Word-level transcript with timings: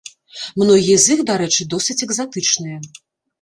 Многія 0.61 0.97
з 1.03 1.17
іх, 1.17 1.21
дарэчы, 1.29 1.67
досыць 1.75 1.97
экзатычныя. 2.07 2.77